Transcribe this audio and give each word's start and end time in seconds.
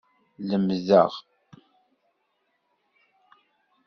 Lemdeɣ. 0.49 1.11